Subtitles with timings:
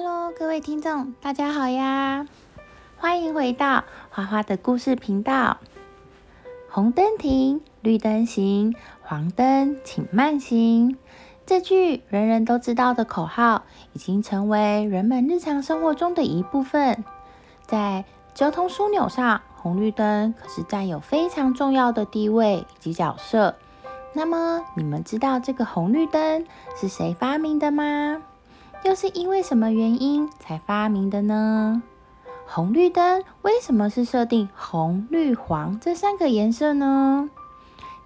[0.00, 2.24] Hello，各位听众，大家好呀！
[2.98, 5.56] 欢迎回到花花的故事频道。
[6.70, 10.96] 红灯停，绿灯行，黄灯请慢行。
[11.44, 17.04] 这句人人都知道的口号，已经成为人们日常生活中的一部分。
[17.62, 18.04] 在
[18.34, 23.56] 交通枢纽上，红绿灯可是占有非常重要的地位以及角色。
[24.12, 26.46] 那么，你们知道这个红绿灯
[26.80, 28.22] 是谁发明的吗？
[28.84, 31.82] 又是因为什么原因才发明的呢？
[32.46, 37.28] 红绿灯为什么是设定红、绿、黄这三个颜色呢？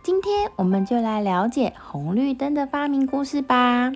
[0.02, 3.92] 今天我们就来了解红绿灯的发明故事吧。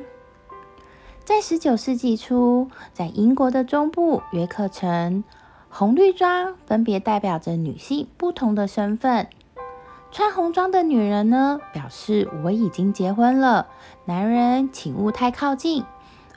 [1.24, 5.24] 在十九世纪初，在英国的中部约克城，
[5.68, 9.26] 红绿装分别代表着女性不同的身份。
[10.12, 13.66] 穿红装的女人呢，表示我已经结婚了，
[14.04, 15.84] 男人请勿太靠近。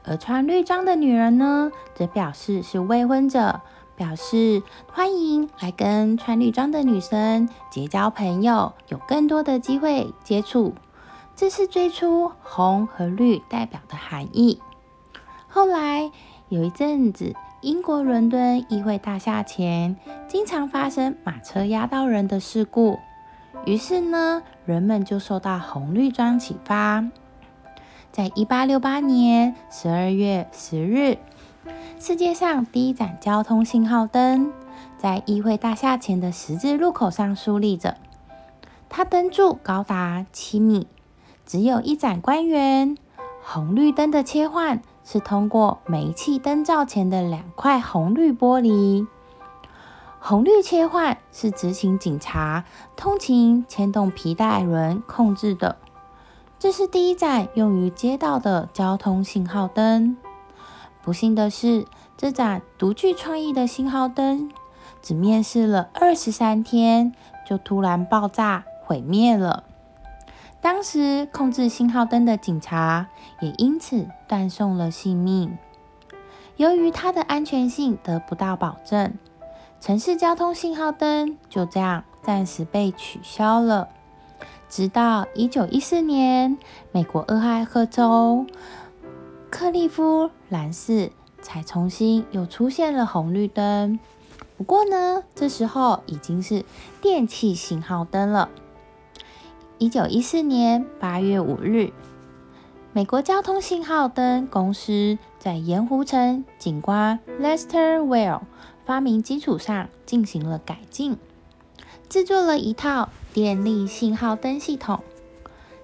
[0.06, 3.62] 而穿绿装的女人呢，则表示是未婚者，
[3.96, 10.74] 表示欢迎来跟穿绿装的女生结交朋友，有更多的机会接触。
[11.36, 14.62] 这是最初红和绿代表的含义。
[15.48, 16.12] 后来
[16.50, 23.00] 有一阵子，英国伦敦议会大厦前经常发生马车压到人的事故，
[23.66, 27.06] 于是呢，人们就受到红绿装启发。
[28.12, 31.18] 在一八六八年十二月十日，
[32.00, 34.52] 世界上第一盏交通信号灯
[34.98, 37.98] 在议会大厦前的十字路口上竖立着。
[38.90, 40.88] 它灯柱高达七米，
[41.46, 42.98] 只有一盏光源。
[43.44, 49.08] 红绿灯的切换是通过煤气灯罩前的两块红绿玻璃。
[50.20, 52.66] 红绿切换是执行警察
[52.98, 55.78] 通勤牵动皮带轮控制的。
[56.60, 60.18] 这是第一盏用于街道的交通信号灯。
[61.02, 61.86] 不幸的是，
[62.18, 64.52] 这盏独具创意的信号灯
[65.02, 67.16] 只面世了二十三天，
[67.48, 69.64] 就突然爆炸毁灭了。
[70.60, 73.08] 当时控制信号灯的警察
[73.40, 75.58] 也因此断送了性命。
[76.58, 79.14] 由于它的安全性得不到保证，
[79.80, 83.88] 城市交通信号灯就这样暂时被取消了。
[84.70, 86.58] 直到一九一四年，
[86.92, 88.46] 美国俄亥俄州
[89.50, 94.00] 克利夫兰市才重新又出现了红绿灯。
[94.58, 96.64] 不过呢，这时候已经是
[97.02, 98.50] 电气信号灯了。
[99.80, 101.92] 一九一四年八月五日，
[102.94, 108.42] 美国交通信号灯公司在盐湖城警官 Lester Well
[108.86, 111.18] 发明基础上进行了改进。
[112.10, 115.02] 制作了一套电力信号灯系统，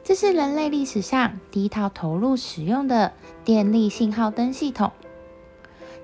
[0.03, 3.13] 这是人类历史上第一套投入使用的
[3.43, 4.91] 电力信号灯系统。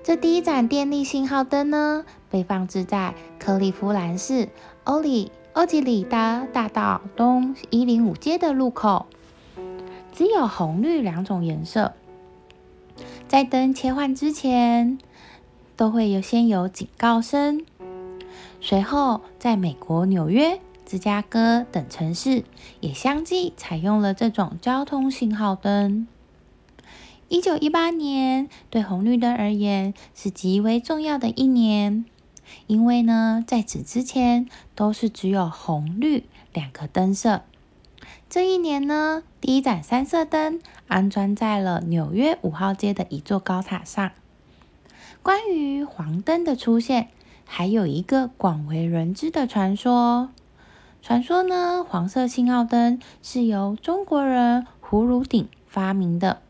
[0.04, 4.48] 这第一盏电力信号灯呢，被放置在克利夫兰市
[4.84, 9.06] 欧里欧吉里达大道东一零五街的路口，
[10.12, 11.94] 只有红绿两种颜色。
[13.26, 14.98] 在灯切换之前，
[15.76, 17.66] 都会有先有警告声。
[18.64, 22.44] 随后，在美国纽约、芝加哥等城市
[22.78, 26.06] 也相继采用了这种交通信号灯。
[27.28, 32.04] 一九一八年对红绿灯而言是极为重要的一年，
[32.68, 36.22] 因为呢，在此之前都是只有红绿
[36.52, 37.42] 两个灯色。
[38.30, 44.12] 这一年呢，第一盏三色灯安装在了纽约五号街的一座高塔上。
[45.20, 47.08] 关于黄灯的出现。
[47.54, 50.30] 还有一个广为人知的传说，
[51.02, 56.40] 传说呢，黄色信号灯是由中国人胡汝鼎发明的。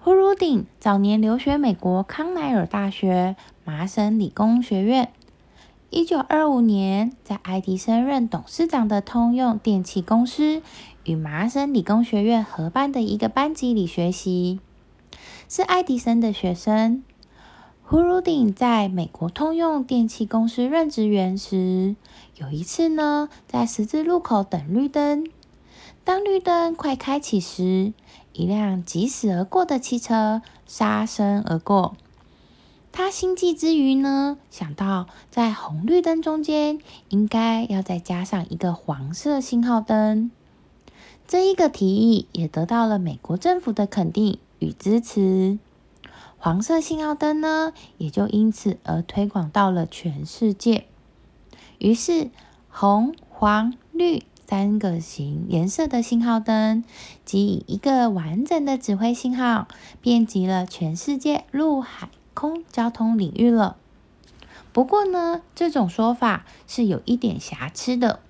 [0.00, 5.12] 胡汝鼎早年留学美国康奈尔大学、麻省理工学院。
[5.90, 10.62] 一九二五年，在爱迪生任董事长的通用电气公司
[11.04, 14.58] 与麻省理工学院合办的一个班级里学习，
[15.48, 17.04] 是爱迪生的学生。
[17.88, 21.94] 胡汝鼎在美国通用电气公司任职员时，
[22.34, 25.30] 有一次呢，在十字路口等绿灯。
[26.02, 27.92] 当绿灯快开启时，
[28.32, 31.94] 一辆疾驶而过的汽车杀身而过。
[32.90, 36.80] 他心悸之余呢，想到在红绿灯中间
[37.10, 40.32] 应该要再加上一个黄色信号灯。
[41.28, 45.60] 这一个提议也得到了美国政府的肯定与支持。
[46.38, 50.86] 黄色信号灯呢，也就因此而推广到了全世界。
[51.78, 52.30] 于是，
[52.70, 56.84] 红、黄、绿三个型颜色的信号灯，
[57.24, 59.66] 即以一个完整的指挥信号，
[60.00, 63.76] 遍及了全世界陆海空交通领域了。
[64.72, 68.20] 不过呢，这种说法是有一点瑕疵的，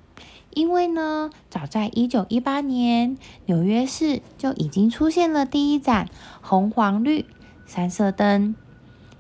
[0.55, 6.09] 因为呢，早在一九一八年，纽约市就已经出现了第一盏
[6.41, 7.27] 红、黄、绿
[7.67, 8.55] 三色灯。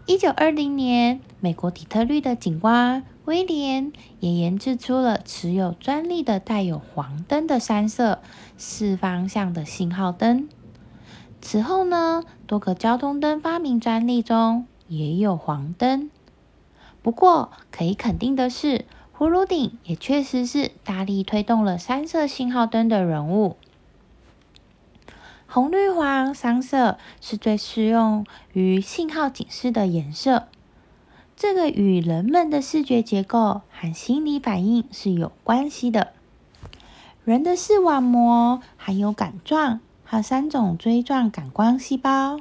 [0.06, 8.20] 一九二零年，美国底特律的警官威廉也研制出了持有专利的带有黄灯的三色
[8.56, 10.48] 四方向的信号灯。
[11.40, 16.08] 此后呢，多个交通灯发明专利中也有黄灯。
[17.02, 18.84] 不过，可以肯定的是，
[19.16, 23.56] 葫芦顶也确实是大力推动了三色信号灯的人物。
[25.48, 30.48] 红、绿、黄三色是最适用于信号警示的颜色。
[31.36, 36.12] 这个与人们的视觉结构和心理反应是有关系的。
[37.24, 42.40] 人的视网膜含有杆状和三种锥状感光细胞。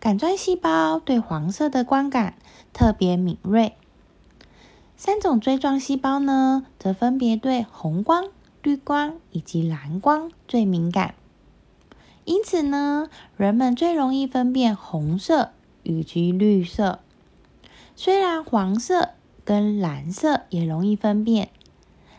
[0.00, 2.34] 杆状细胞对黄色的光感
[2.72, 3.74] 特别敏锐。
[4.96, 8.24] 三种锥状细胞呢，则分别对红光、
[8.62, 11.14] 绿光以及蓝光最敏感。
[12.28, 13.08] 因此呢，
[13.38, 15.52] 人们最容易分辨红色
[15.82, 17.00] 以及绿色。
[17.96, 19.12] 虽然黄色
[19.46, 21.48] 跟蓝色也容易分辨，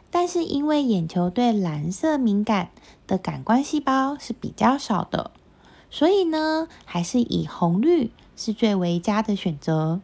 [0.09, 2.71] 但是因为眼球对蓝色敏感
[3.06, 5.29] 的感官细胞是比较少的，
[5.91, 10.01] 所以呢，还是以红绿是最为佳的选择。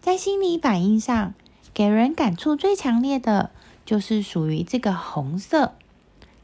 [0.00, 1.32] 在心理反应上，
[1.72, 3.50] 给人感触最强烈的
[3.84, 5.74] 就是属于这个红色，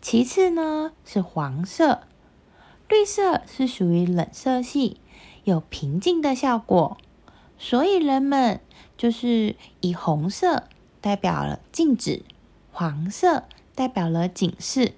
[0.00, 2.03] 其次呢是黄色。
[2.93, 4.99] 绿色是属于冷色系，
[5.44, 6.99] 有平静的效果，
[7.56, 8.61] 所以人们
[8.99, 10.65] 就是以红色
[11.00, 12.23] 代表了静止，
[12.71, 13.44] 黄色
[13.75, 14.93] 代表了警示，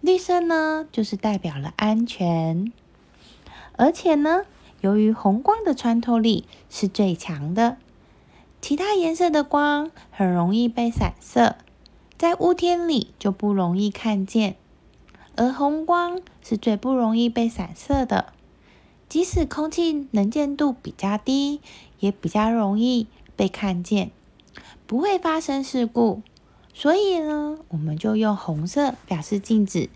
[0.00, 2.72] 绿色呢就是代表了安全。
[3.76, 4.44] 而且呢，
[4.80, 7.76] 由于红光的穿透力是最强的，
[8.60, 11.54] 其他颜色的光很容易被散射，
[12.18, 14.56] 在雾天里就不容易看见。
[15.38, 18.32] 而红光是最不容易被散射的，
[19.08, 21.60] 即使空气能见度比较低，
[22.00, 23.06] 也比较容易
[23.36, 24.10] 被看见，
[24.84, 26.22] 不会发生事故。
[26.74, 29.88] 所以呢，我们就用红色表示禁止。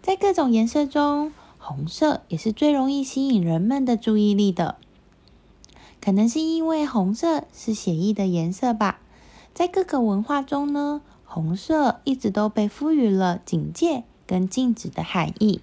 [0.00, 4.76] 在各种颜色中，红色也是最容易吸引人们的注意力的。
[6.00, 9.00] 可能是因为红色是写意的颜色吧。
[9.52, 14.04] 在各个文化中呢，红色一直都被赋予了警戒。
[14.32, 15.60] 跟禁止的含义，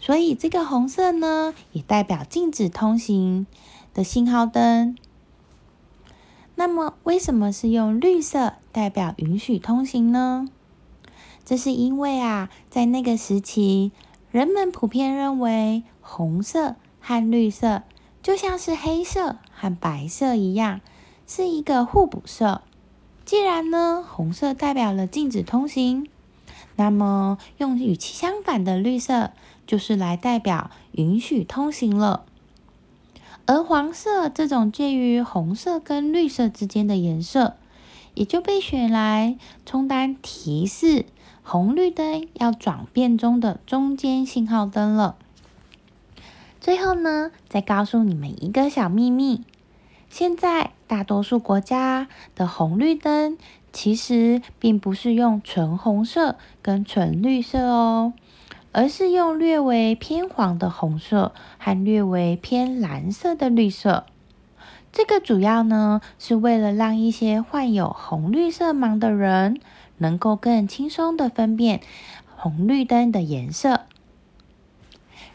[0.00, 3.46] 所以这个红色呢，也代表禁止通行
[3.92, 4.96] 的信号灯。
[6.54, 10.48] 那么，为什么是用绿色代表允许通行呢？
[11.44, 13.92] 这是因为啊，在那个时期，
[14.30, 17.82] 人们普遍认为红色和绿色
[18.22, 20.80] 就像是黑色和白色一样，
[21.26, 22.62] 是一个互补色。
[23.26, 26.08] 既然呢，红色代表了禁止通行。
[26.82, 29.30] 那么，用与其相反的绿色，
[29.68, 32.24] 就是来代表允许通行了。
[33.46, 37.54] 而黄色这种介于红色跟绿色之间的颜色，
[38.14, 41.06] 也就被选来充当提示
[41.44, 45.14] 红绿灯要转变中的中间信号灯了。
[46.60, 49.44] 最后呢，再告诉你们一个小秘密：
[50.10, 53.38] 现在大多数国家的红绿灯。
[53.72, 58.12] 其实并不是用纯红色跟纯绿色哦，
[58.70, 64.04] 而是用略微偏黄的红色和略微偏蓝色的绿色。
[64.92, 69.58] 这个主要呢是为了让一些患有红绿色盲的人
[69.96, 71.80] 能够更轻松的分辨
[72.36, 73.86] 红绿灯的颜色。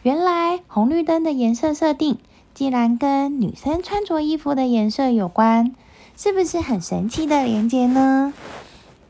[0.03, 2.19] 原来红绿灯的颜色设定，
[2.53, 5.73] 既然跟女生穿着衣服的颜色有关。
[6.17, 8.33] 是不是很神奇的连接呢？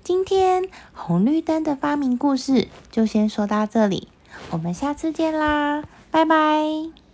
[0.04, 4.10] 今天红绿灯的发明故事就先说到这里，
[4.52, 7.07] 我们下次见啦，拜拜。